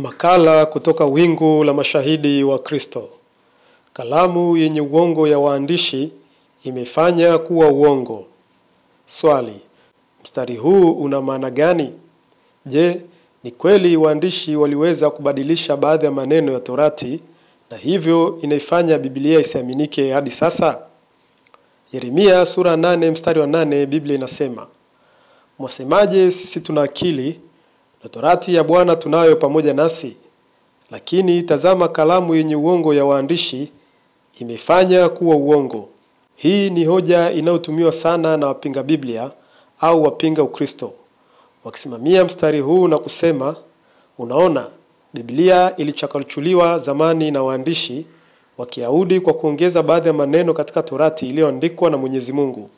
[0.00, 3.08] Makala kutoka wingu la mashahidi wa Kristo.
[3.92, 6.12] Kalamu yenye uongo ya waandishi
[6.64, 8.24] imefanya kuwa uongo.
[9.06, 9.56] Swali:
[10.24, 11.92] mstari huu una maana gani?
[12.66, 13.00] Je,
[13.44, 17.20] ni kweli waandishi waliweza kubadilisha baadhi ya maneno ya Torati
[17.70, 20.78] na hivyo inaifanya Biblia isiaminike hadi sasa?
[21.92, 24.66] Yeremia sura nane mstari wa nane Biblia inasema,
[25.58, 27.40] mwasemaje, sisi tuna akili
[28.04, 30.16] na torati ya Bwana tunayo pamoja nasi?
[30.90, 33.72] Lakini tazama, kalamu yenye uongo ya waandishi
[34.40, 35.88] imefanya kuwa uongo.
[36.36, 39.30] Hii ni hoja inayotumiwa sana na wapinga Biblia
[39.80, 40.92] au wapinga Ukristo,
[41.64, 43.56] wakisimamia mstari huu na kusema,
[44.18, 44.66] unaona,
[45.14, 48.06] Biblia ilichakachuliwa zamani na waandishi
[48.58, 52.70] wa Kiyahudi kwa kuongeza baadhi ya maneno katika Torati iliyoandikwa na Mwenyezi Mungu.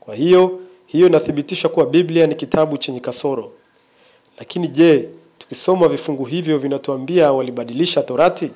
[0.00, 3.50] Kwa hiyo, hiyo inathibitisha kuwa Biblia ni kitabu chenye kasoro.
[4.38, 8.50] Lakini je, tukisoma vifungu hivyo vinatuambia walibadilisha Torati?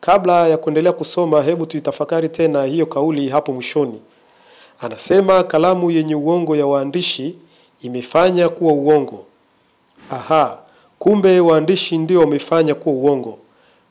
[0.00, 4.00] Kabla ya kuendelea kusoma, hebu tuitafakari tena hiyo kauli hapo mwishoni.
[4.80, 7.36] Anasema kalamu yenye uongo ya waandishi
[7.82, 9.24] imefanya kuwa uongo.
[10.10, 10.58] Aha,
[10.98, 13.38] kumbe waandishi ndio wamefanya kuwa uongo,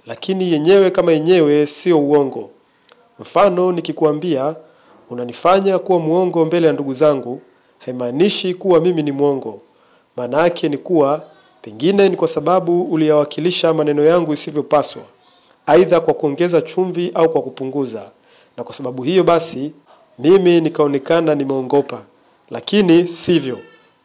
[0.06, 2.50] lakini yenyewe kama yenyewe sio uongo.
[3.20, 4.56] Mfano, nikikuambia
[5.10, 7.42] unanifanya kuwa mwongo mbele ya ndugu zangu,
[7.80, 9.62] haimaanishi kuwa mimi ni mwongo.
[10.18, 11.26] Maana yake ni kuwa
[11.62, 15.04] pengine ni kwa sababu uliyawakilisha maneno yangu isivyopaswa,
[15.66, 18.12] aidha kwa kuongeza chumvi au kwa kupunguza,
[18.58, 19.74] na kwa sababu hiyo basi
[20.20, 22.02] mimi nikaonekana nimeongopa.
[22.50, 23.60] Lakini sivyo,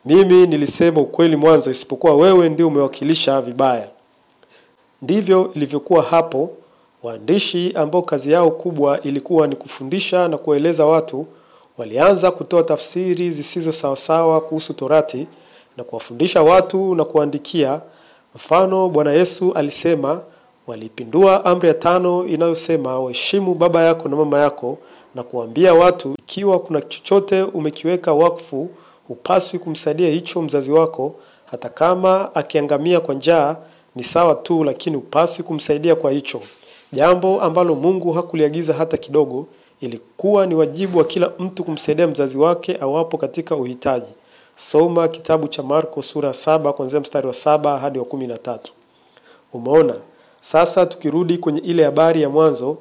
[0.04, 3.88] mimi nilisema ukweli mwanzo, isipokuwa wewe ndio umewakilisha vibaya.
[5.02, 6.50] Ndivyo ilivyokuwa hapo.
[7.02, 11.26] Waandishi ambao kazi yao kubwa ilikuwa ni kufundisha na kueleza watu,
[11.78, 15.26] walianza kutoa tafsiri zisizo sawasawa kuhusu Torati
[15.78, 17.82] na kuwafundisha watu na kuandikia.
[18.34, 20.22] Mfano, Bwana Yesu alisema
[20.66, 24.78] walipindua amri ya tano inayosema waheshimu baba yako na mama yako,
[25.14, 28.68] na kuambia watu, ikiwa kuna chochote umekiweka wakfu,
[29.08, 33.56] hupaswi kumsaidia hicho mzazi wako, hata kama akiangamia kwa njaa
[33.96, 36.40] ni sawa tu, lakini hupaswi kumsaidia kwa hicho,
[36.92, 39.46] jambo ambalo Mungu hakuliagiza hata kidogo.
[39.80, 44.08] Ilikuwa ni wajibu wa kila mtu kumsaidia mzazi wake awapo katika uhitaji.
[44.60, 48.72] Soma kitabu cha Marko sura saba kuanzia mstari wa saba hadi wa kumi na tatu.
[49.52, 49.94] Umeona?
[50.40, 52.78] Sasa tukirudi kwenye ile habari ya mwanzo,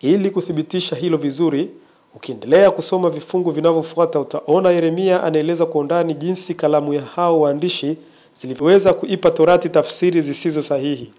[0.00, 1.70] ili kuthibitisha hilo vizuri,
[2.14, 7.96] ukiendelea kusoma vifungu vinavyofuata utaona Yeremia anaeleza kwa undani jinsi kalamu ya hao waandishi
[8.34, 11.12] zilivyoweza kuipa Torati tafsiri zisizo sahihi.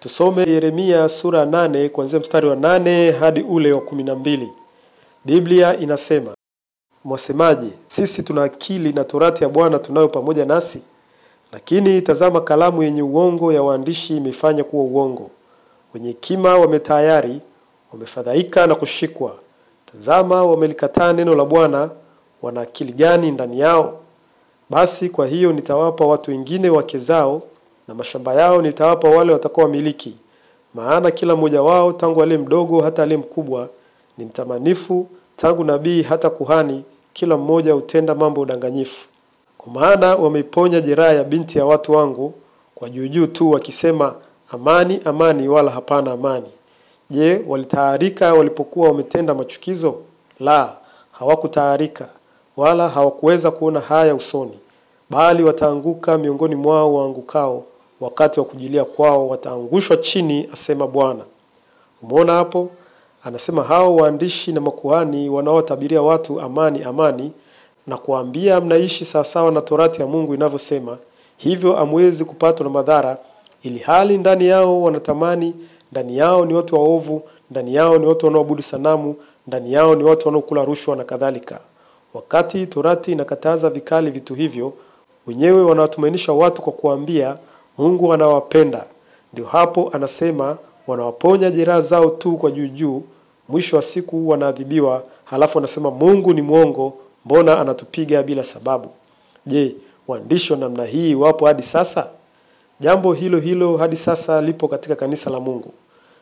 [0.00, 4.48] Tusome Yeremia sura nane kuanzia mstari wa nane hadi ule wa kumi na mbili.
[5.24, 6.34] Biblia inasema
[7.04, 10.82] Mwasemaje, sisi tuna akili na torati ya Bwana tunayo pamoja nasi?
[11.52, 15.30] Lakini tazama, kalamu yenye uongo ya waandishi imefanya kuwa uongo.
[15.94, 17.40] Wenye hekima wametayari,
[17.92, 19.34] wamefadhaika na kushikwa.
[19.92, 21.90] Tazama, wamelikataa neno la Bwana,
[22.42, 23.98] wana akili gani ndani yao?
[24.70, 27.42] Basi kwa hiyo nitawapa watu wengine wake zao,
[27.88, 30.16] na mashamba yao nitawapa wale watakao wamiliki.
[30.74, 33.68] Maana kila mmoja wao, tangu aliye mdogo hata aliye mkubwa,
[34.18, 39.08] ni mtamanifu, tangu nabii hata kuhani kila mmoja hutenda mambo udanganyifu.
[39.58, 42.34] Kwa maana wameiponya jeraha ya binti ya watu wangu
[42.74, 44.14] kwa juujuu tu, wakisema
[44.50, 46.46] amani, amani, wala hapana amani.
[47.10, 49.94] Je, walitaharika walipokuwa wametenda machukizo?
[50.40, 50.72] La,
[51.12, 52.08] hawakutaharika,
[52.56, 54.58] wala hawakuweza kuona haya usoni,
[55.10, 57.64] bali wataanguka miongoni mwao waangukao,
[58.00, 61.24] wakati wa kujilia kwao wataangushwa chini, asema Bwana.
[62.02, 62.70] Umeona hapo?
[63.24, 67.32] Anasema hao waandishi na makuhani wanaowatabiria watu amani amani,
[67.86, 70.98] na kuambia mnaishi sawasawa na torati ya Mungu inavyosema,
[71.36, 73.18] hivyo hamwezi kupatwa na madhara,
[73.62, 75.54] ili hali ndani yao wanatamani,
[75.92, 79.14] ndani yao ni watu waovu, ndani yao ni watu wanaoabudu sanamu,
[79.46, 81.60] ndani yao ni watu wanaokula rushwa na kadhalika.
[82.14, 84.72] Wakati torati inakataza vikali vitu hivyo,
[85.26, 87.36] wenyewe wanawatumainisha watu kwa kuambia
[87.78, 88.84] Mungu anawapenda.
[89.32, 93.02] Ndio hapo anasema wanawaponya jeraha zao tu kwa juu juu,
[93.48, 95.04] mwisho wa siku wanaadhibiwa.
[95.24, 96.92] Halafu wanasema Mungu ni mwongo,
[97.24, 98.88] mbona anatupiga bila sababu?
[99.46, 99.76] Je,
[100.08, 102.06] waandishi wa namna hii wapo hadi sasa?
[102.80, 105.72] Jambo hilo hilo hadi sasa lipo katika kanisa la Mungu.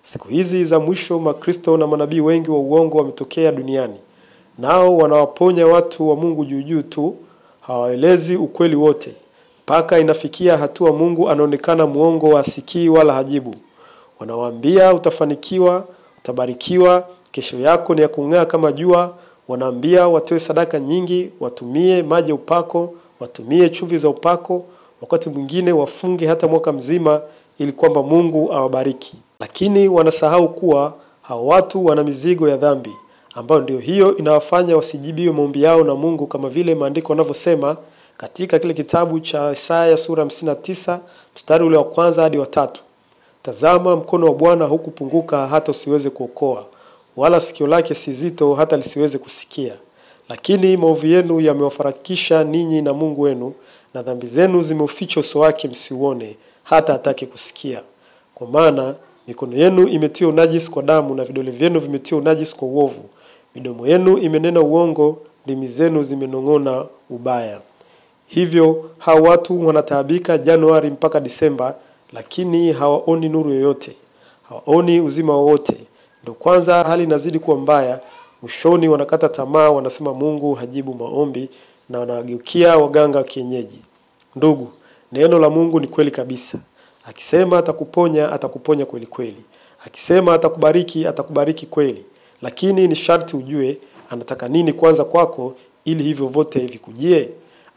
[0.03, 3.95] Siku hizi za mwisho, Makristo na manabii wengi wa uongo wametokea duniani,
[4.59, 7.17] nao wanawaponya watu wa Mungu juu juu tu,
[7.61, 9.15] hawaelezi ukweli wote,
[9.63, 13.55] mpaka inafikia hatua Mungu anaonekana mwongo, asikii wala hajibu.
[14.21, 15.85] Wanawaambia utafanikiwa,
[16.19, 19.15] utabarikiwa, kesho yako ni ya kung'aa kama jua.
[19.49, 24.65] Wanaambia watoe sadaka nyingi, watumie maji ya upako, watumie chumvi za upako,
[25.01, 27.23] wakati mwingine wafunge hata mwaka mzima
[27.59, 32.91] ili kwamba Mungu awabariki, lakini wanasahau kuwa hao watu wana mizigo ya dhambi
[33.35, 37.77] ambayo ndio hiyo inawafanya wasijibiwe maombi yao na Mungu, kama vile maandiko yanavyosema
[38.17, 40.99] katika kile kitabu cha Isaya sura 59
[41.37, 42.83] mstari ule wa kwanza hadi wa tatu:
[43.43, 46.67] Tazama, mkono wa Bwana hukupunguka hata usiweze kuokoa,
[47.17, 49.75] wala sikio lake si zito hata lisiweze kusikia.
[50.29, 53.53] Lakini maovu yenu yamewafarakisha ninyi na Mungu wenu,
[53.95, 57.81] na dhambi zenu zimeuficha uso wake msiuone, hata hataki kusikia.
[58.35, 58.95] Kwa maana
[59.29, 63.03] mikono yenu imetiwa unajisi kwa damu, na vidole vyenu vimetiwa unajisi kwa uovu.
[63.55, 67.61] Midomo yenu imenena uongo, ndimi zenu zimenong'ona ubaya.
[68.27, 71.75] Hivyo hao watu wanataabika Januari mpaka Disemba,
[72.13, 73.97] lakini hawaoni nuru yoyote,
[74.49, 75.77] hawaoni uzima wowote.
[76.23, 78.01] Ndio kwanza hali inazidi kuwa mbaya.
[78.43, 81.49] Mwishoni wanakata tamaa, wanasema Mungu hajibu maombi
[81.89, 83.79] na wanawageukia waganga wa kienyeji.
[84.37, 84.69] Ndugu,
[85.13, 86.59] neno la Mungu ni kweli kabisa.
[87.05, 89.43] Akisema atakuponya, atakuponya kweli kweli.
[89.87, 92.05] Akisema atakubariki, atakubariki kweli.
[92.43, 93.79] Lakini ni sharti ujue
[94.11, 95.55] anataka nini kwanza kwako,
[95.85, 97.29] ili hivyo vyote vikujie.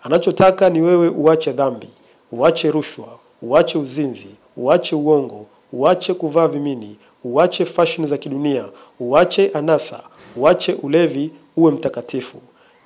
[0.03, 1.89] Anachotaka ni wewe uache dhambi,
[2.31, 3.07] uache rushwa,
[3.43, 8.65] uache uzinzi, uache uongo, uache kuvaa vimini, uache fashion za kidunia,
[8.99, 10.03] uache anasa,
[10.35, 12.37] uache ulevi, uwe mtakatifu.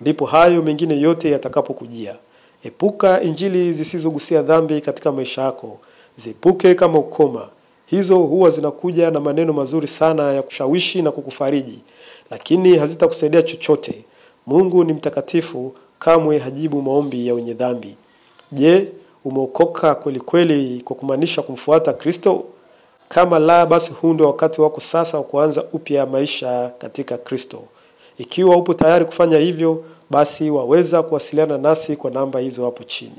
[0.02, 2.16] Ndipo hayo mengine yote yatakapokujia.
[2.64, 5.78] Epuka injili zisizogusia dhambi katika maisha yako,
[6.16, 7.48] ziepuke kama ukoma.
[7.86, 11.80] Hizo huwa zinakuja na maneno mazuri sana ya kushawishi na kukufariji,
[12.32, 14.04] lakini hazitakusaidia chochote.
[14.46, 17.96] Mungu ni mtakatifu, kamwe hajibu maombi ya wenye dhambi.
[18.52, 18.92] Je,
[19.28, 22.44] umeokoka kweli kweli kwa kumaanisha kumfuata Kristo?
[23.10, 27.64] Kama la, basi huu ndio wakati wako sasa wa kuanza upya maisha katika Kristo.
[28.18, 33.16] Ikiwa upo tayari kufanya hivyo, basi waweza kuwasiliana nasi kwa namba hizo hapo chini.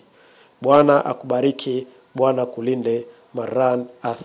[0.62, 3.06] Bwana akubariki, Bwana kulinde.
[3.34, 4.16] Maran Ath